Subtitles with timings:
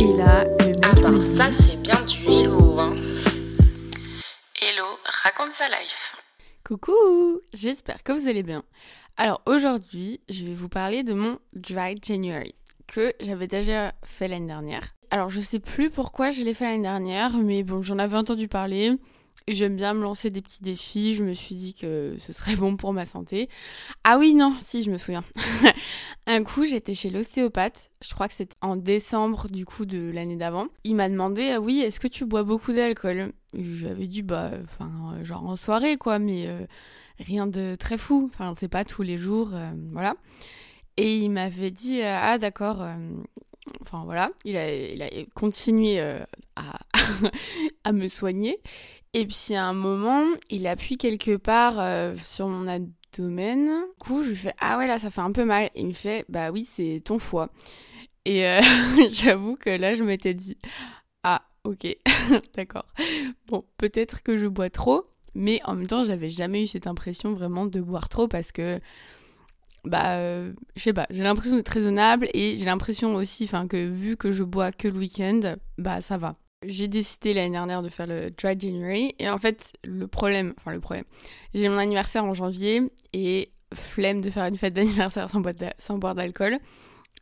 [0.00, 0.94] Et là, le mec Ah
[1.26, 2.96] ça c'est bien du hello hein.
[4.58, 6.16] Hello, raconte sa life.
[6.64, 8.62] Coucou, j'espère que vous allez bien.
[9.18, 12.54] Alors aujourd'hui, je vais vous parler de mon Dry January
[12.86, 14.94] que j'avais déjà fait l'année dernière.
[15.10, 18.48] Alors je sais plus pourquoi je l'ai fait l'année dernière, mais bon, j'en avais entendu
[18.48, 18.92] parler.
[19.48, 21.14] J'aime bien me lancer des petits défis.
[21.14, 23.48] Je me suis dit que ce serait bon pour ma santé.
[24.04, 25.24] Ah oui, non, si, je me souviens.
[26.26, 27.90] Un coup, j'étais chez l'ostéopathe.
[28.02, 30.66] Je crois que c'était en décembre, du coup, de l'année d'avant.
[30.84, 33.32] Il m'a demandé, ah oui, est-ce que tu bois beaucoup d'alcool?
[33.54, 36.66] Et Je lui avais dit, bah, enfin, euh, genre en soirée, quoi, mais euh,
[37.18, 38.30] rien de très fou.
[38.32, 39.50] Enfin, c'est pas tous les jours,
[39.92, 40.14] voilà.
[40.96, 42.86] Et il m'avait dit, ah d'accord,
[43.80, 45.98] enfin voilà, il a, continué
[47.84, 48.60] à me soigner.
[49.12, 53.66] Et puis à un moment, il appuie quelque part euh, sur mon abdomen.
[53.66, 55.70] Du coup, je lui fais, ah ouais, là, ça fait un peu mal.
[55.74, 57.50] Et il me fait, bah oui, c'est ton foie.
[58.24, 58.60] Et euh,
[59.10, 60.56] j'avoue que là, je m'étais dit,
[61.24, 61.86] ah ok,
[62.54, 62.86] d'accord.
[63.48, 65.06] Bon, peut-être que je bois trop.
[65.34, 68.80] Mais en même temps, j'avais jamais eu cette impression vraiment de boire trop parce que
[69.84, 74.18] bah euh, je sais pas j'ai l'impression d'être raisonnable et j'ai l'impression aussi que vu
[74.18, 78.06] que je bois que le week-end bah ça va j'ai décidé l'année dernière de faire
[78.06, 81.04] le dry January et en fait le problème enfin le problème
[81.54, 86.58] j'ai mon anniversaire en janvier et flemme de faire une fête d'anniversaire sans boire d'alcool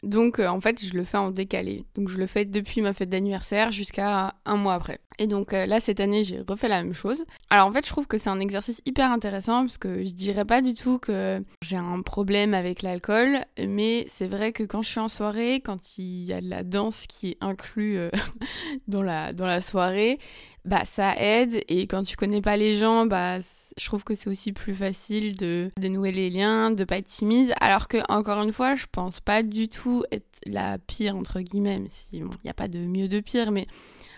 [0.03, 1.85] donc euh, en fait je le fais en décalé.
[1.95, 5.01] Donc je le fais depuis ma fête d'anniversaire jusqu'à un mois après.
[5.19, 7.25] Et donc euh, là cette année j'ai refait la même chose.
[7.51, 10.45] Alors en fait, je trouve que c'est un exercice hyper intéressant parce que je dirais
[10.45, 14.91] pas du tout que j'ai un problème avec l'alcool, mais c'est vrai que quand je
[14.91, 18.11] suis en soirée, quand il y a de la danse qui est inclus euh,
[18.89, 20.19] dans la dans la soirée,
[20.65, 21.65] bah ça aide.
[21.69, 23.39] Et quand tu connais pas les gens, bah
[23.79, 27.07] je trouve que c'est aussi plus facile de, de nouer les liens, de pas être
[27.07, 27.53] timide.
[27.61, 31.83] Alors que encore une fois, je pense pas du tout être la pire entre guillemets,
[32.13, 33.67] il y a pas de mieux de pire, mais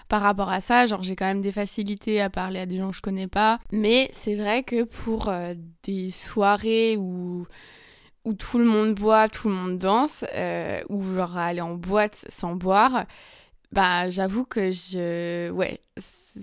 [0.08, 2.90] par rapport à ça, genre j'ai quand même des facilités à parler à des gens
[2.90, 3.60] que je connais pas.
[3.70, 7.46] Mais c'est vrai que pour euh, des soirées où,
[8.24, 12.24] où tout le monde boit, tout le monde danse, euh, ou genre aller en boîte
[12.28, 13.06] sans boire,
[13.72, 15.48] bah j'avoue que je...
[15.50, 15.80] Ouais,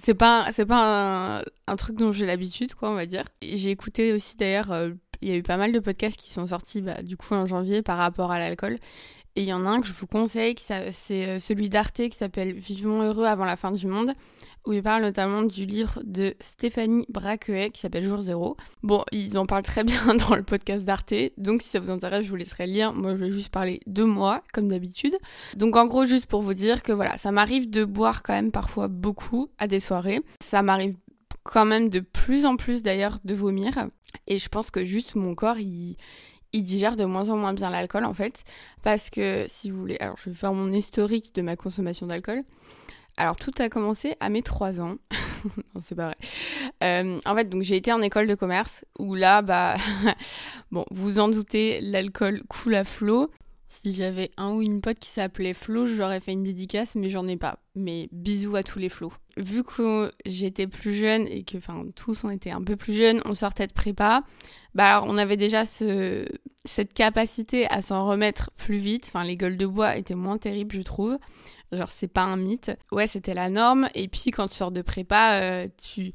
[0.02, 3.24] c'est pas, c'est pas un, truc dont j'ai l'habitude, quoi, on va dire.
[3.42, 4.72] J'ai écouté aussi d'ailleurs...
[4.72, 4.92] euh,
[5.22, 7.46] il y a eu pas mal de podcasts qui sont sortis bah, du coup en
[7.46, 8.78] janvier par rapport à l'alcool.
[9.36, 12.18] Et il y en a un que je vous conseille, c'est euh, celui d'Arte qui
[12.18, 14.14] s'appelle Vivons heureux avant la fin du monde,
[14.68, 18.58] où il parle notamment du livre de Stéphanie Braquet qui s'appelle Jour Zéro.
[18.84, 22.26] Bon, ils en parlent très bien dans le podcast d'Arte, donc si ça vous intéresse,
[22.26, 22.94] je vous laisserai lire.
[22.94, 25.16] Moi, je vais juste parler de moi, comme d'habitude.
[25.56, 28.52] Donc en gros, juste pour vous dire que voilà, ça m'arrive de boire quand même
[28.52, 30.22] parfois beaucoup à des soirées.
[30.44, 30.98] Ça m'arrive
[31.44, 33.88] quand même de plus en plus d'ailleurs de vomir.
[34.28, 35.96] Et je pense que juste mon corps, il
[36.54, 38.46] il digère de moins en moins bien l'alcool en fait
[38.82, 42.44] parce que si vous voulez alors je vais faire mon historique de ma consommation d'alcool
[43.18, 44.96] alors tout a commencé à mes 3 ans
[45.46, 46.18] non c'est pas vrai
[46.84, 49.76] Euh, en fait donc j'ai été en école de commerce où là bah
[50.72, 53.30] bon vous en doutez l'alcool coule à flot
[53.70, 56.96] si j'avais un ou une pote qui s'appelait Flo, je lui aurais fait une dédicace,
[56.96, 57.60] mais j'en ai pas.
[57.76, 59.14] Mais bisous à tous les Flots.
[59.36, 63.22] Vu que j'étais plus jeune et que, enfin, tous on était un peu plus jeunes,
[63.26, 64.24] on sortait de prépa,
[64.74, 66.26] bah on avait déjà ce,
[66.66, 69.06] cette capacité à s'en remettre plus vite.
[69.10, 71.18] Enfin, les gueules de bois étaient moins terribles, je trouve.
[71.72, 72.72] Genre, c'est pas un mythe.
[72.92, 73.90] Ouais, c'était la norme.
[73.94, 76.14] Et puis, quand tu sors de prépa, euh, tu.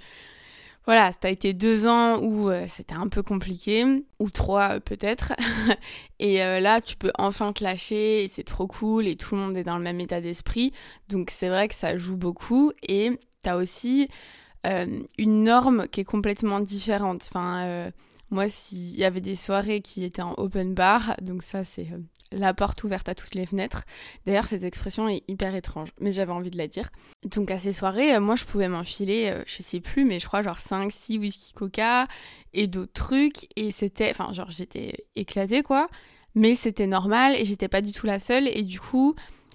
[0.84, 3.84] Voilà, t'as été deux ans où euh, c'était un peu compliqué,
[4.18, 5.32] ou trois euh, peut-être.
[6.18, 9.56] et là, tu peux enfin te lâcher, et c'est trop cool, et tout le monde
[9.56, 10.72] est dans le même état d'esprit.
[11.08, 12.72] Donc, c'est vrai que ça joue beaucoup.
[12.82, 13.10] Et
[13.42, 14.08] t'as aussi
[14.64, 17.28] une norme qui est complètement différente.
[17.28, 17.90] Enfin.
[18.30, 21.88] moi, s'il y avait des soirées qui étaient en open bar, donc ça, c'est
[22.32, 23.84] la porte ouverte à toutes les fenêtres.
[24.26, 26.90] D'ailleurs, cette expression est hyper étrange, mais j'avais envie de la dire.
[27.34, 30.26] Donc, à ces soirées, euh, moi, je pouvais m'enfiler, euh, je sais plus, mais je
[30.26, 32.08] crois genre 5, 6 whisky coca
[32.54, 33.46] et d'autres trucs.
[33.56, 35.88] Et c'était, enfin, genre, j'étais éclatée, quoi.
[36.34, 38.48] Mais c'était normal et j'étais pas du tout la seule.
[38.48, 39.14] Et du coup,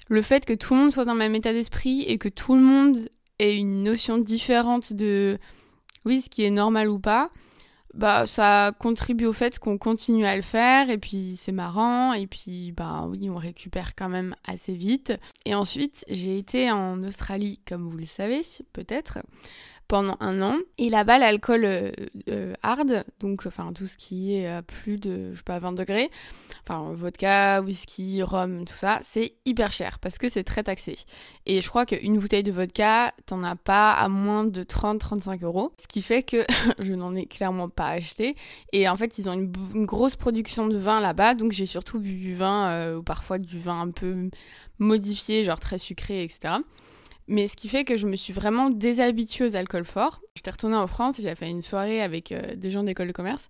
[0.10, 2.56] le fait que tout le monde soit dans le même état d'esprit et que tout
[2.56, 3.10] le monde
[3.40, 5.38] ait une notion différente de
[6.06, 7.30] oui, ce qui est normal ou pas,
[7.98, 12.28] bah ça contribue au fait qu'on continue à le faire et puis c'est marrant et
[12.28, 15.14] puis bah oui on récupère quand même assez vite
[15.46, 18.42] et ensuite j'ai été en Australie comme vous le savez
[18.72, 19.20] peut-être
[19.88, 20.58] pendant un an.
[20.78, 21.92] Et là-bas, l'alcool euh,
[22.30, 25.74] euh, hard, donc enfin tout ce qui est à plus de, je sais pas, 20
[25.74, 26.10] degrés,
[26.64, 30.98] enfin vodka, whisky, rhum, tout ça, c'est hyper cher parce que c'est très taxé.
[31.46, 35.72] Et je crois qu'une bouteille de vodka, t'en as pas à moins de 30-35 euros.
[35.82, 36.46] Ce qui fait que
[36.80, 38.36] je n'en ai clairement pas acheté.
[38.74, 39.52] Et en fait, ils ont une,
[39.86, 43.60] grosse production de vin là-bas, donc j'ai surtout bu du vin, euh, ou parfois du
[43.60, 44.30] vin un peu
[44.80, 46.56] modifié, genre très sucré, etc.
[47.28, 50.22] Mais ce qui fait que je me suis vraiment déshabituée aux alcools forts.
[50.36, 53.50] J'étais retournée en France, j'avais fait une soirée avec euh, des gens d'école de commerce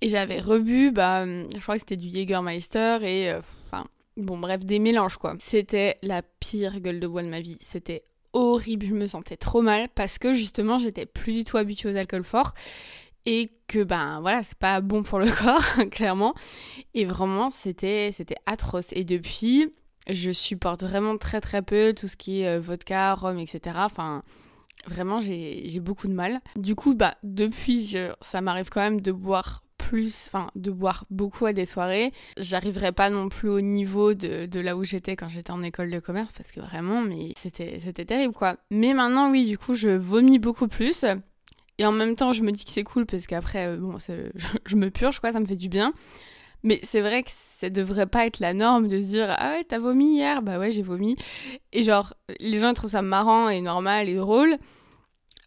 [0.00, 3.84] et j'avais rebu, bah, je crois que c'était du Jägermeister et, euh, enfin,
[4.16, 5.36] bon, bref, des mélanges quoi.
[5.38, 7.58] C'était la pire gueule de bois de ma vie.
[7.60, 11.90] C'était horrible, je me sentais trop mal parce que justement, j'étais plus du tout habituée
[11.90, 12.54] aux alcools forts
[13.26, 16.34] et que ben voilà c'est pas bon pour le corps clairement
[16.94, 19.72] et vraiment c'était c'était atroce et depuis
[20.08, 23.76] je supporte vraiment très très peu tout ce qui est euh, vodka, rhum, etc.
[23.80, 24.22] Enfin,
[24.86, 26.40] vraiment, j'ai beaucoup de mal.
[26.56, 31.46] Du coup, bah, depuis, ça m'arrive quand même de boire plus, enfin, de boire beaucoup
[31.46, 32.12] à des soirées.
[32.36, 35.90] J'arriverai pas non plus au niveau de, de là où j'étais quand j'étais en école
[35.90, 38.56] de commerce, parce que vraiment, mais c'était terrible, quoi.
[38.70, 41.04] Mais maintenant, oui, du coup, je vomis beaucoup plus.
[41.80, 43.96] Et en même temps, je me dis que c'est cool parce qu'après, euh, bon,
[44.66, 45.94] je, me purge, quoi, ça me fait du bien.
[46.62, 49.64] Mais c'est vrai que ça devrait pas être la norme de se dire Ah ouais,
[49.64, 50.42] t'as vomi hier?
[50.42, 51.16] Bah ouais, j'ai vomi.
[51.72, 54.58] Et genre, les gens trouvent ça marrant et normal et drôle.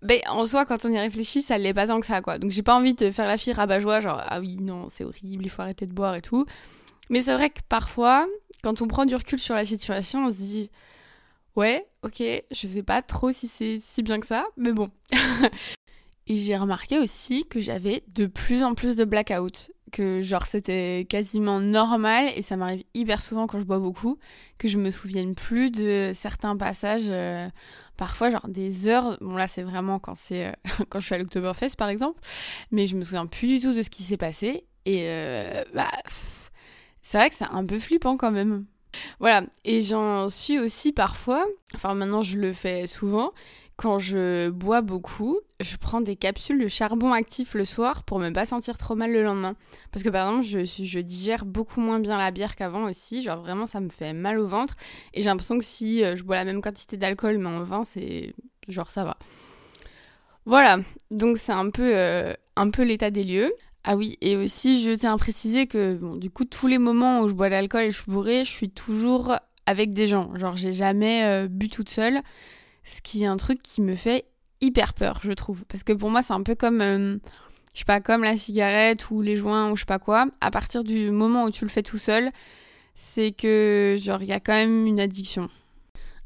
[0.01, 2.39] Mais en soi, quand on y réfléchit, ça l'est pas tant que ça, quoi.
[2.39, 5.45] Donc j'ai pas envie de faire la fille rabat-joie, genre Ah oui, non, c'est horrible,
[5.45, 6.47] il faut arrêter de boire et tout.
[7.11, 8.25] Mais c'est vrai que parfois,
[8.63, 10.71] quand on prend du recul sur la situation, on se dit
[11.55, 14.89] Ouais, ok, je sais pas trop si c'est si bien que ça, mais bon.
[16.27, 21.05] et j'ai remarqué aussi que j'avais de plus en plus de blackout que genre c'était
[21.07, 24.17] quasiment normal et ça m'arrive hyper souvent quand je bois beaucoup
[24.57, 27.47] que je me souvienne plus de certains passages euh,
[27.95, 30.51] parfois genre des heures bon là c'est vraiment quand c'est euh,
[30.89, 32.19] quand je suis à l'Octoberfest par exemple
[32.71, 35.91] mais je me souviens plus du tout de ce qui s'est passé et euh, bah
[37.03, 38.65] c'est vrai que c'est un peu flippant quand même.
[39.19, 43.31] Voilà et j'en suis aussi parfois enfin maintenant je le fais souvent
[43.75, 48.29] quand je bois beaucoup, je prends des capsules de charbon actif le soir pour me
[48.31, 49.55] pas sentir trop mal le lendemain.
[49.91, 53.21] Parce que par exemple, je, digère beaucoup moins bien la bière qu'avant aussi.
[53.21, 54.75] Genre vraiment, ça me fait mal au ventre.
[55.13, 57.83] Et j'ai l'impression que si euh, je bois la même quantité d'alcool mais en vin,
[57.83, 58.33] c'est
[58.67, 59.17] genre ça va.
[60.45, 60.79] Voilà,
[61.09, 62.33] donc c'est un peu, euh,
[62.73, 63.53] peu l'état des lieux.
[63.85, 67.27] Ah oui, et aussi je tiens à préciser que du coup tous les moments où
[67.27, 69.35] je bois de l'alcool et je suis bourrée, je suis toujours
[69.65, 70.35] avec des gens.
[70.35, 72.21] Genre j'ai jamais euh, bu toute seule
[72.83, 74.25] ce qui est un truc qui me fait
[74.61, 75.63] hyper peur, je trouve.
[75.65, 77.17] Parce que pour moi, c'est un peu comme, euh,
[77.73, 80.27] je sais pas, comme la cigarette ou les joints ou je sais pas quoi.
[80.41, 82.31] À partir du moment où tu le fais tout seul,
[82.95, 85.49] c'est que, genre, il y a quand même une addiction.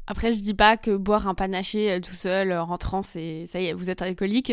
[0.06, 3.60] Après, je dis pas que boire un panaché euh, tout seul en rentrant, c'est ça
[3.60, 4.52] y est, vous êtes alcoolique.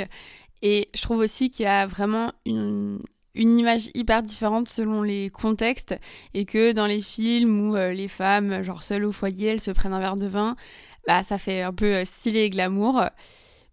[0.61, 2.99] Et je trouve aussi qu'il y a vraiment une,
[3.35, 5.95] une image hyper différente selon les contextes
[6.33, 9.71] et que dans les films où euh, les femmes, genre seules au foyer, elles se
[9.71, 10.55] prennent un verre de vin,
[11.07, 13.03] bah, ça fait un peu euh, stylé et glamour.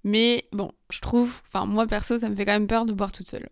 [0.04, 3.12] Mais bon, je trouve, enfin moi perso, ça me fait quand même peur de boire
[3.12, 3.48] toute seule.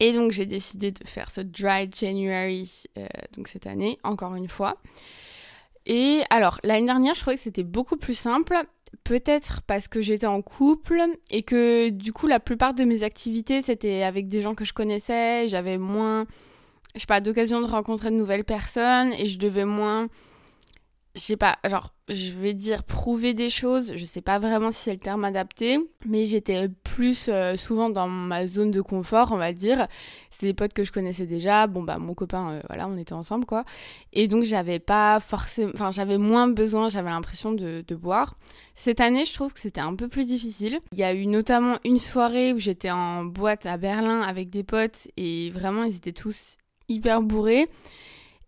[0.00, 4.48] Et donc j'ai décidé de faire ce Dry January euh, donc cette année, encore une
[4.48, 4.78] fois.
[5.86, 8.56] Et alors, l'année dernière, je trouvais que c'était beaucoup plus simple.
[9.02, 13.60] Peut-être parce que j'étais en couple et que du coup, la plupart de mes activités,
[13.60, 15.48] c'était avec des gens que je connaissais.
[15.48, 16.26] J'avais moins,
[16.94, 20.08] je sais pas, d'occasion de rencontrer de nouvelles personnes et je devais moins
[21.14, 24.82] je sais pas, genre, je vais dire prouver des choses, je sais pas vraiment si
[24.82, 29.36] c'est le terme adapté, mais j'étais plus euh, souvent dans ma zone de confort, on
[29.36, 29.86] va dire.
[30.30, 33.12] C'était des potes que je connaissais déjà, bon bah mon copain, euh, voilà, on était
[33.12, 33.64] ensemble quoi.
[34.12, 38.36] Et donc j'avais pas forcément, enfin j'avais moins besoin, j'avais l'impression de, de boire.
[38.74, 40.80] Cette année, je trouve que c'était un peu plus difficile.
[40.90, 44.64] Il y a eu notamment une soirée où j'étais en boîte à Berlin avec des
[44.64, 46.56] potes et vraiment ils étaient tous
[46.88, 47.68] hyper bourrés.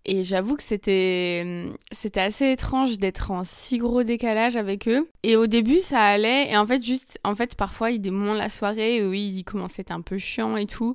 [0.08, 5.08] Et j'avoue que c'était c'était assez étrange d'être en si gros décalage avec eux.
[5.24, 6.48] Et au début, ça allait.
[6.48, 9.80] Et en fait, juste, en fait, parfois, il y a la soirée où il commençait
[9.80, 10.94] à être un peu chiant et tout.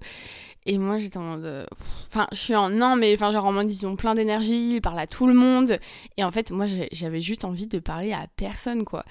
[0.66, 1.68] Et moi, j'étais en mode.
[2.08, 2.70] Enfin, je suis en.
[2.70, 5.34] Non, mais enfin, genre en mode, ils ont plein d'énergie, ils parlent à tout le
[5.34, 5.78] monde.
[6.16, 9.04] Et en fait, moi, j'avais juste envie de parler à personne, quoi.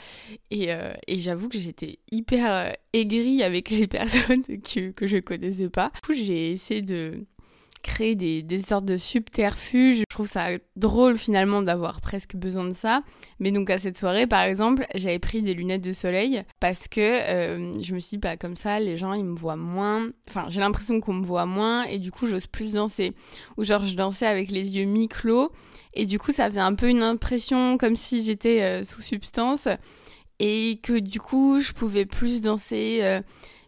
[0.50, 5.19] Et, euh, et j'avoue que j'étais hyper euh, aigrie avec les personnes que, que je
[5.19, 5.90] connaissais pas.
[5.97, 7.26] Du coup, j'ai essayé de
[7.83, 10.01] créer des, sortes de subterfuges.
[10.01, 13.03] Je trouve ça drôle finalement d'avoir presque besoin de ça.
[13.39, 17.01] Mais donc à cette soirée, par exemple, j'avais pris des lunettes de soleil parce que
[17.01, 20.09] euh, je me suis dit, bah comme ça, les gens, ils me voient moins.
[20.29, 23.15] Enfin, j'ai l'impression qu'on me voit moins et du coup, j'ose plus danser.
[23.57, 25.53] Ou genre, je dansais avec les yeux mi-clos
[25.95, 29.69] et du coup, ça faisait un peu une impression comme si j'étais euh, sous substance.
[30.39, 33.21] et que du coup je pouvais plus danser euh,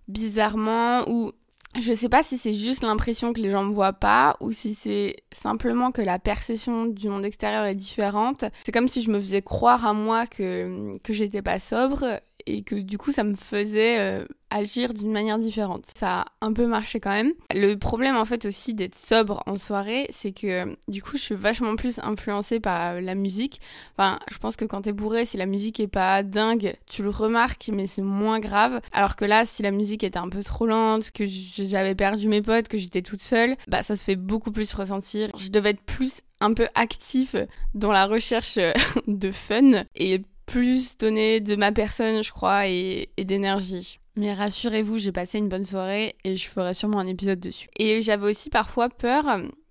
[0.09, 1.33] bizarrement ou
[1.81, 4.75] je sais pas si c'est juste l'impression que les gens me voient pas ou si
[4.75, 8.45] c'est simplement que la perception du monde extérieur est différente.
[8.65, 12.63] C'est comme si je me faisais croire à moi que, que j'étais pas sobre et
[12.63, 15.85] que du coup ça me faisait euh, agir d'une manière différente.
[15.97, 17.33] Ça a un peu marché quand même.
[17.53, 21.35] Le problème en fait aussi d'être sobre en soirée, c'est que du coup je suis
[21.35, 23.61] vachement plus influencée par la musique.
[23.97, 27.11] Enfin, je pense que quand t'es bourré, si la musique est pas dingue, tu le
[27.11, 28.81] remarques, mais c'est moins grave.
[28.93, 32.43] Alors que là, si la musique était un peu trop lente, que j'avais perdu mes
[32.43, 35.31] potes, que j'étais toute seule, bah ça se fait beaucoup plus ressentir.
[35.39, 37.37] Je devais être plus un peu actif
[37.75, 38.59] dans la recherche
[39.07, 40.23] de fun et
[40.53, 43.99] plus donner de ma personne, je crois, et, d'énergie.
[44.17, 47.69] Mais rassurez-vous, j'ai passé une bonne soirée et je ferai sûrement un épisode dessus.
[47.79, 49.25] Et j'avais aussi parfois peur,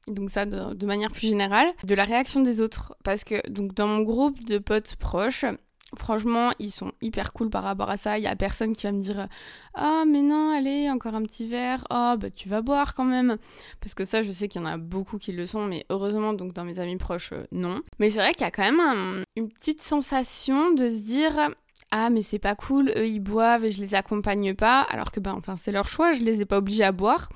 [0.08, 2.96] donc ça de, manière plus générale, de la réaction des autres.
[3.04, 5.46] Parce que donc dans mon groupe de potes proches,
[5.98, 8.18] Franchement, ils sont hyper cool par rapport à ça.
[8.18, 9.28] Il y a personne qui va me dire
[9.74, 11.84] Ah, mais non, allez, encore un petit verre.
[11.90, 13.38] Oh, bah tu vas boire quand même.
[13.82, 16.34] Parce que ça, je sais qu'il y en a beaucoup qui le sont, mais heureusement,
[16.34, 17.82] donc dans mes amis proches, euh, non.
[18.00, 21.52] Mais c'est vrai qu'il y a quand même une petite sensation de se dire
[21.92, 25.20] ah mais c'est pas cool, eux ils boivent et je les accompagne pas, alors que
[25.20, 27.30] ben enfin c'est leur choix, je les ai pas obligés à boire.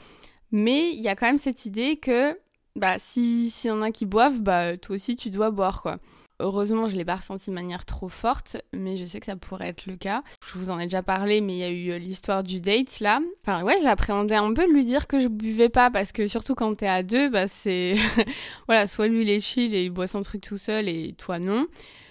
[0.51, 2.39] Mais il y a quand même cette idée que
[2.77, 5.97] bah si s'il y en a qui boivent, bah toi aussi tu dois boire quoi.
[6.39, 9.69] Heureusement, je l'ai pas ressenti de manière trop forte, mais je sais que ça pourrait
[9.69, 10.21] être le cas.
[10.45, 12.99] Je vous en ai déjà parlé, mais il y a eu euh, l'histoire du date
[12.99, 13.21] là.
[13.41, 16.53] Enfin ouais, j'appréhendais un peu de lui dire que je buvais pas parce que surtout
[16.53, 17.95] quand t'es à deux, bah c'est
[18.67, 21.39] voilà, soit lui il est chill et il boit son truc tout seul et toi
[21.39, 21.67] non.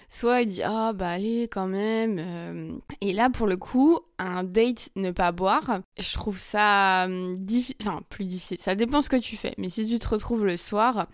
[0.09, 2.17] Soit il dit ah bah allez quand même.
[2.19, 2.71] Euh.
[3.01, 7.75] Et là pour le coup, un date ne pas boire, je trouve ça hum, difficile,
[7.81, 8.57] enfin plus difficile.
[8.59, 11.05] Ça dépend ce que tu fais, mais si tu te retrouves le soir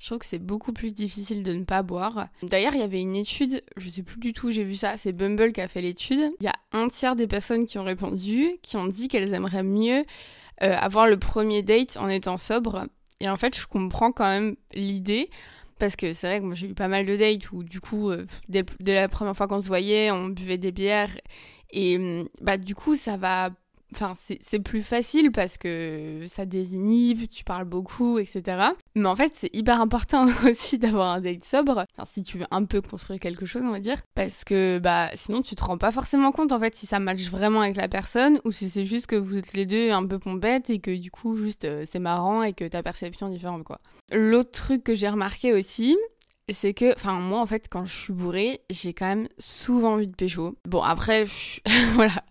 [0.00, 2.28] je trouve que c'est beaucoup plus difficile de ne pas boire.
[2.42, 5.12] D'ailleurs, il y avait une étude, je sais plus du tout, j'ai vu ça, c'est
[5.12, 6.32] Bumble qui a fait l'étude.
[6.40, 9.62] Il y a un tiers des personnes qui ont répondu, qui ont dit qu'elles aimeraient
[9.62, 10.06] mieux
[10.62, 12.86] euh, avoir le premier date en étant sobre.
[13.20, 15.28] Et en fait, je comprends quand même l'idée.
[15.78, 18.10] Parce que c'est vrai que moi j'ai eu pas mal de dates où du coup,
[18.10, 21.10] euh, dès, dès, la première fois qu'on se voyait, on buvait des bières.
[21.70, 23.50] Et hum, bah du coup, ça va
[23.92, 28.68] Enfin, c'est plus facile parce que ça désinhibe, tu parles beaucoup, etc.
[28.94, 32.46] Mais en fait, c'est hyper important aussi d'avoir un date sobre, enfin, si tu veux
[32.50, 35.78] un peu construire quelque chose, on va dire, parce que bah sinon tu te rends
[35.78, 38.84] pas forcément compte en fait si ça match vraiment avec la personne ou si c'est
[38.84, 41.84] juste que vous êtes les deux un peu pompettes et que du coup juste euh,
[41.90, 43.80] c'est marrant et que ta perception est différente quoi.
[44.12, 45.96] L'autre truc que j'ai remarqué aussi,
[46.50, 50.08] c'est que, enfin, moi, en fait, quand je suis bourrée, j'ai quand même souvent envie
[50.08, 50.56] de pécho.
[50.66, 51.24] Bon, après,
[51.94, 52.24] voilà,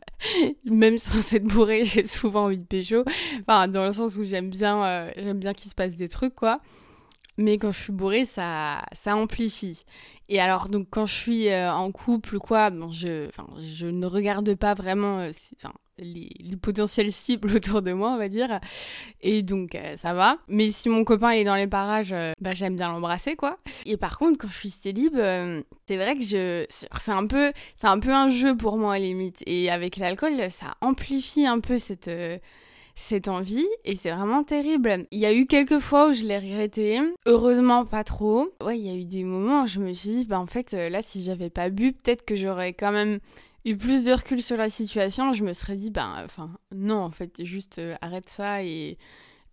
[0.65, 3.03] même sans être bourrée, j'ai souvent envie de pécho.
[3.41, 6.35] Enfin, dans le sens où j'aime bien, euh, j'aime bien qu'il se passe des trucs,
[6.35, 6.59] quoi.
[7.37, 9.85] Mais quand je suis bourrée, ça, ça amplifie.
[10.27, 14.53] Et alors, donc, quand je suis euh, en couple, quoi, bon, je, je ne regarde
[14.55, 15.19] pas vraiment.
[15.19, 15.31] Euh,
[16.01, 18.59] les, potentiels cibles autour de moi, on va dire.
[19.21, 20.37] Et donc, euh, ça va.
[20.47, 23.57] Mais si mon copain est dans les parages, euh, bah, j'aime bien l'embrasser, quoi.
[23.85, 27.51] Et par contre, quand je suis célib, euh, c'est vrai que je, c'est un peu,
[27.83, 29.43] un peu un jeu pour moi, à limite.
[29.45, 32.09] Et avec l'alcool, ça amplifie un peu cette,
[32.95, 35.05] cette envie et c'est vraiment terrible.
[35.11, 38.49] Il y a eu quelques fois où je l'ai regretté, heureusement pas trop.
[38.63, 40.73] Ouais, il y a eu des moments où je me suis dit, bah en fait,
[40.73, 43.19] là, si j'avais pas bu, peut-être que j'aurais quand même
[43.65, 47.11] eu plus de recul sur la situation, je me serais dit, ben, enfin, non, en
[47.11, 48.97] fait, juste euh, arrête ça et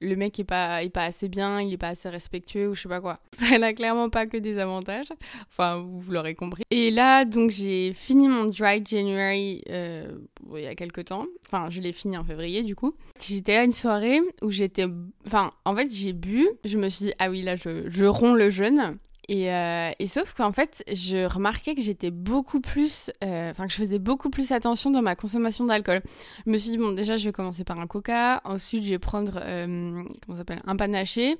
[0.00, 2.82] le mec est pas, est pas assez bien, il est pas assez respectueux ou je
[2.82, 3.20] sais pas quoi.
[3.32, 5.08] Ça n'a clairement pas que des avantages.
[5.48, 6.64] Enfin, vous, l'aurez compris.
[6.70, 10.18] Et là, donc, j'ai fini mon dry January euh,
[10.54, 11.26] il y a quelques temps.
[11.46, 12.94] Enfin, je l'ai fini en février, du coup.
[13.20, 14.86] J'étais à une soirée où j'étais.
[15.26, 16.46] Enfin, en fait, j'ai bu.
[16.64, 18.98] Je me suis dit, ah oui, là, je, je romps le jeûne.
[19.28, 23.72] Et, euh, et, sauf qu'en fait, je remarquais que j'étais beaucoup plus, euh, enfin que
[23.72, 26.00] je faisais beaucoup plus attention dans ma consommation d'alcool.
[26.46, 28.98] Je me suis dit bon, déjà, je vais commencer par un Coca, ensuite je vais
[28.98, 31.36] prendre, euh, comment s'appelle, un panaché,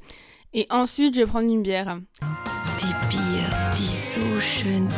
[0.53, 2.01] et ensuite je vais prendre une bière.
[2.81, 4.89] Die Bier, die so schön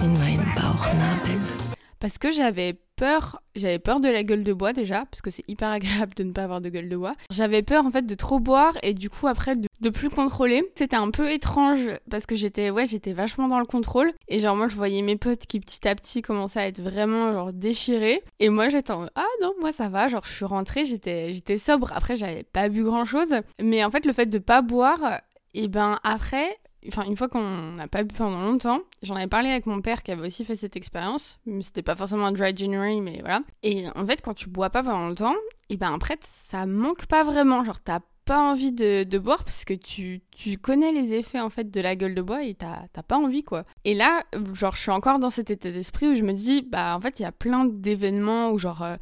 [0.00, 1.65] in mein Bauchnabel.
[1.98, 5.48] Parce que j'avais peur, j'avais peur de la gueule de bois déjà, parce que c'est
[5.48, 7.14] hyper agréable de ne pas avoir de gueule de bois.
[7.30, 10.64] J'avais peur en fait de trop boire et du coup après de, plus contrôler.
[10.74, 14.12] C'était un peu étrange parce que j'étais ouais j'étais vachement dans le contrôle.
[14.28, 17.32] Et genre moi je voyais mes potes qui petit à petit commençaient à être vraiment
[17.32, 18.22] genre déchirés.
[18.40, 20.08] Et moi j'étais en ah non moi ça va.
[20.08, 21.92] Genre je suis rentrée j'étais j'étais sobre.
[21.94, 25.20] Après j'avais pas bu grand chose mais en fait le fait de pas boire
[25.54, 26.58] et ben après
[26.88, 30.02] enfin une fois qu'on n'a pas bu pendant longtemps, j'en avais parlé avec mon père
[30.02, 33.40] qui avait aussi fait cette expérience, mais c'était pas forcément un dry January, mais voilà.
[33.62, 35.34] Et en fait, quand tu bois pas pendant longtemps,
[35.68, 39.72] et ben après ça manque pas vraiment, genre t'as pas envie de, boire parce que
[39.72, 43.16] tu, tu connais les effets en fait de la gueule de bois et t'as pas
[43.16, 43.62] envie quoi.
[43.84, 46.96] Et là, genre, je suis encore dans cet état d'esprit où je me dis, bah
[46.96, 48.96] en fait, il y a plein d'événements où genre, euh,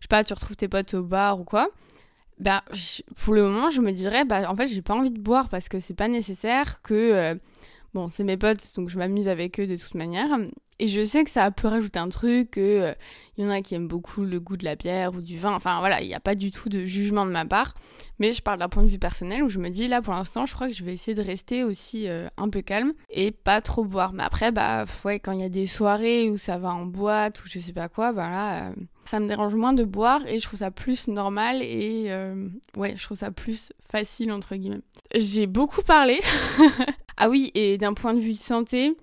[0.00, 1.68] je sais pas, tu retrouves tes potes au bar ou quoi.
[2.40, 2.64] Bah,
[3.16, 5.68] pour le moment, je me dirais, bah en fait, j'ai pas envie de boire parce
[5.68, 6.94] que c'est pas nécessaire que.
[6.94, 7.34] Euh,
[7.92, 10.28] bon, c'est mes potes, donc je m'amuse avec eux de toute manière.
[10.80, 12.94] Et je sais que ça peut rajouter un truc, qu'il euh,
[13.36, 15.52] y en a qui aiment beaucoup le goût de la bière ou du vin.
[15.52, 17.74] Enfin voilà, il n'y a pas du tout de jugement de ma part.
[18.18, 20.46] Mais je parle d'un point de vue personnel où je me dis là pour l'instant,
[20.46, 23.60] je crois que je vais essayer de rester aussi euh, un peu calme et pas
[23.60, 24.14] trop boire.
[24.14, 27.44] Mais après, bah ouais, quand il y a des soirées où ça va en boîte
[27.44, 28.72] ou je sais pas quoi, bah là, euh,
[29.04, 32.10] ça me dérange moins de boire et je trouve ça plus normal et
[32.74, 34.80] ouais, je trouve ça plus facile entre guillemets.
[35.14, 36.20] J'ai beaucoup parlé.
[37.18, 38.96] ah oui, et d'un point de vue de santé,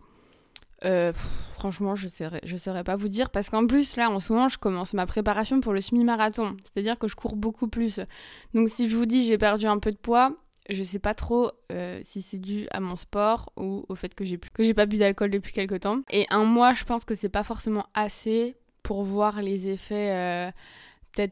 [0.85, 1.11] euh,
[1.53, 4.57] franchement, je ne saurais pas vous dire parce qu'en plus, là, en ce moment, je
[4.57, 6.55] commence ma préparation pour le semi-marathon.
[6.63, 7.99] C'est-à-dire que je cours beaucoup plus.
[8.53, 10.33] Donc, si je vous dis j'ai perdu un peu de poids,
[10.69, 14.25] je sais pas trop euh, si c'est dû à mon sport ou au fait que
[14.25, 16.01] j'ai que j'ai pas bu d'alcool depuis quelques temps.
[16.11, 20.11] Et un mois, je pense que c'est pas forcément assez pour voir les effets.
[20.11, 20.51] Euh,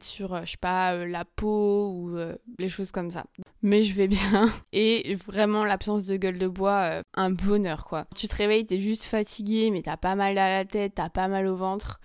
[0.01, 3.25] sur, euh, je sais pas, euh, la peau ou euh, les choses comme ça.
[3.61, 4.51] Mais je vais bien.
[4.73, 8.05] Et vraiment, l'absence de gueule de bois, un bonheur, quoi.
[8.15, 11.27] Tu te réveilles, t'es juste fatigué, mais t'as pas mal à la tête, t'as pas
[11.27, 11.99] mal au ventre.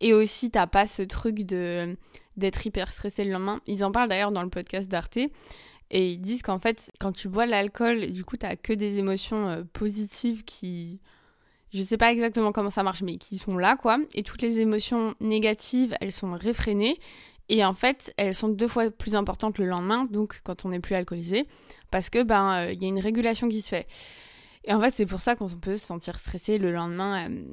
[0.00, 1.96] Et aussi, t'as pas ce truc de
[2.38, 3.60] d'être hyper stressé le lendemain.
[3.66, 5.18] Ils en parlent d'ailleurs dans le podcast d'Arte.
[5.90, 9.66] Et ils disent qu'en fait, quand tu bois l'alcool, du coup, t'as que des émotions
[9.74, 10.98] positives qui
[11.72, 13.98] je sais pas exactement comment ça marche, mais qui sont là, quoi.
[14.14, 16.98] Et toutes les émotions négatives, elles sont réfrénées.
[17.48, 20.80] Et en fait, elles sont deux fois plus importantes le lendemain, donc quand on n'est
[20.80, 21.46] plus alcoolisé,
[21.90, 23.86] parce que ben euh, il y a une régulation qui se fait.
[24.64, 27.44] Et en fait, c'est pour ça qu'on peut se sentir stressé le lendemain euh,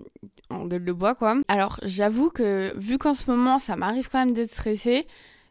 [0.50, 1.38] en gueule de bois, quoi.
[1.48, 5.08] Alors, j'avoue que vu qu'en ce moment, ça m'arrive quand même d'être stressé,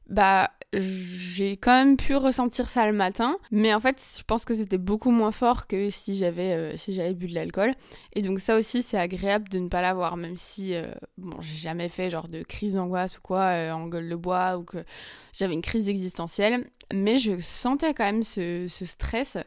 [0.09, 4.53] bah j'ai quand même pu ressentir ça le matin, mais en fait, je pense que
[4.53, 7.73] c'était beaucoup moins fort que si j'avais euh, si bu de l'alcool.
[8.13, 11.57] Et donc ça aussi, c'est agréable de ne pas l'avoir, même si euh, bon, j'ai
[11.57, 14.85] jamais fait genre de crise d'angoisse ou quoi euh, en gueule de bois ou que
[15.33, 19.39] j'avais une crise existentielle, mais je sentais quand même ce, ce stress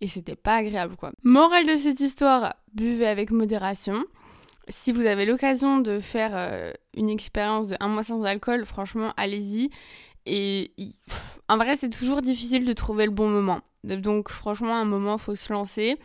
[0.00, 1.12] et c'était pas agréable quoi.
[1.22, 4.04] Morale de cette histoire, buvez avec modération.
[4.68, 9.70] Si vous avez l'occasion de faire une expérience de un mois sans alcool, franchement, allez-y.
[10.26, 10.72] Et
[11.48, 13.60] en vrai, c'est toujours difficile de trouver le bon moment.
[13.84, 15.98] Donc, franchement, à un moment, faut se lancer.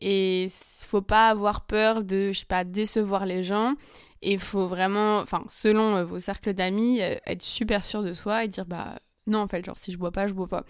[0.00, 0.48] Et
[0.86, 3.74] faut pas avoir peur de, je sais pas, décevoir les gens.
[4.20, 8.44] Et faut vraiment, enfin, selon euh, vos cercles d'amis, euh, être super sûr de soi
[8.44, 10.64] et dire, bah, non, en fait, genre, si je bois pas, je bois pas.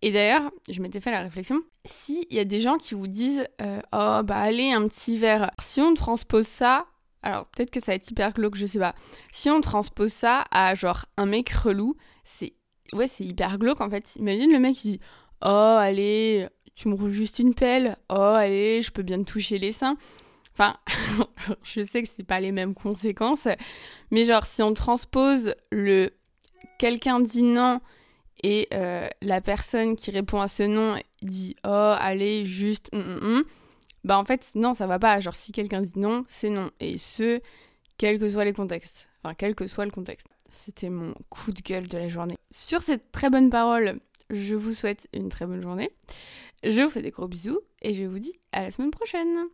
[0.00, 3.46] Et d'ailleurs, je m'étais fait la réflexion, s'il y a des gens qui vous disent,
[3.60, 5.50] euh, oh, bah, allez, un petit verre.
[5.60, 6.86] Si on transpose ça
[7.22, 8.94] alors peut-être que ça va être hyper glauque, je sais pas.
[9.32, 11.96] Si on transpose ça à genre un mec relou,
[12.28, 12.54] c'est
[12.92, 14.16] ouais, c'est hyper glauque en fait.
[14.16, 15.00] Imagine le mec qui dit
[15.42, 15.46] "Oh,
[15.80, 17.96] allez, tu me roules juste une pelle.
[18.10, 19.96] Oh, allez, je peux bien te toucher les seins."
[20.52, 20.76] Enfin,
[21.62, 23.48] je sais que c'est pas les mêmes conséquences,
[24.10, 26.10] mais genre si on transpose le
[26.78, 27.80] quelqu'un dit non
[28.42, 33.44] et euh, la personne qui répond à ce non dit "Oh, allez, juste hum",
[34.04, 36.98] bah en fait non ça va pas genre si quelqu'un dit non c'est non et
[36.98, 37.40] ce
[37.96, 41.60] quels que soient les contextes enfin quel que soit le contexte c'était mon coup de
[41.60, 42.36] gueule de la journée.
[42.50, 45.90] Sur cette très bonne parole je vous souhaite une très bonne journée.
[46.62, 49.46] Je vous fais des gros bisous et je vous dis à la semaine prochaine.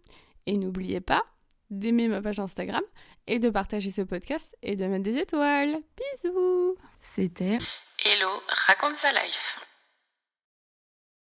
[0.47, 1.23] Et n'oubliez pas
[1.71, 2.83] d'aimer ma page Instagram
[3.27, 5.79] et de partager ce podcast et de mettre des étoiles.
[5.97, 6.77] Bisous!
[7.01, 7.59] C'était
[8.05, 8.29] Hello
[8.67, 9.61] raconte sa life